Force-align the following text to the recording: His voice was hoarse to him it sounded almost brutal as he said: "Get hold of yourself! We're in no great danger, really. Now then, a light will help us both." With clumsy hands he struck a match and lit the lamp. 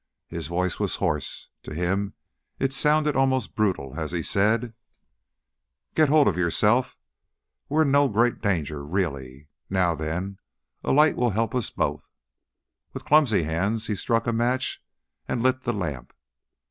His 0.29 0.47
voice 0.47 0.79
was 0.79 0.95
hoarse 0.95 1.49
to 1.61 1.75
him 1.75 2.15
it 2.57 2.73
sounded 2.73 3.15
almost 3.15 3.53
brutal 3.55 3.99
as 3.99 4.11
he 4.13 4.23
said: 4.23 4.73
"Get 5.93 6.09
hold 6.09 6.27
of 6.27 6.39
yourself! 6.39 6.97
We're 7.69 7.83
in 7.83 7.91
no 7.91 8.09
great 8.09 8.41
danger, 8.41 8.83
really. 8.83 9.47
Now 9.69 9.93
then, 9.93 10.39
a 10.83 10.91
light 10.91 11.15
will 11.15 11.29
help 11.29 11.53
us 11.53 11.69
both." 11.69 12.09
With 12.93 13.05
clumsy 13.05 13.43
hands 13.43 13.85
he 13.85 13.95
struck 13.95 14.25
a 14.25 14.33
match 14.33 14.83
and 15.27 15.43
lit 15.43 15.65
the 15.65 15.71
lamp. 15.71 16.13